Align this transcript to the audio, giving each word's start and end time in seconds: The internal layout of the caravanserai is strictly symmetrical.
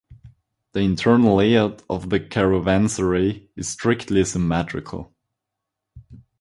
The 0.71 0.79
internal 0.79 1.35
layout 1.35 1.83
of 1.87 2.09
the 2.09 2.19
caravanserai 2.19 3.51
is 3.55 3.67
strictly 3.67 4.25
symmetrical. 4.25 5.13